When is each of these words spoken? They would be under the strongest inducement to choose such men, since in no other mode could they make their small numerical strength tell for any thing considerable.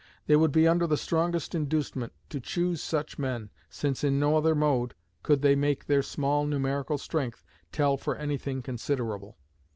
They 0.25 0.35
would 0.35 0.51
be 0.51 0.67
under 0.67 0.87
the 0.87 0.97
strongest 0.97 1.53
inducement 1.53 2.11
to 2.29 2.39
choose 2.39 2.81
such 2.81 3.19
men, 3.19 3.51
since 3.69 4.03
in 4.03 4.19
no 4.19 4.35
other 4.35 4.55
mode 4.55 4.95
could 5.21 5.43
they 5.43 5.53
make 5.53 5.85
their 5.85 6.01
small 6.01 6.47
numerical 6.47 6.97
strength 6.97 7.43
tell 7.71 7.97
for 7.97 8.15
any 8.15 8.39
thing 8.39 8.63
considerable. 8.63 9.37